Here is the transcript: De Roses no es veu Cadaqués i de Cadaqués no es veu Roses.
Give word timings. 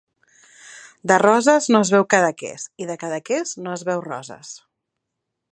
De 1.11 1.17
Roses 1.23 1.67
no 1.75 1.83
es 1.87 1.93
veu 1.97 2.07
Cadaqués 2.15 2.67
i 2.85 2.89
de 2.93 2.99
Cadaqués 3.05 3.55
no 3.67 3.79
es 3.79 3.89
veu 3.91 4.05
Roses. 4.11 4.55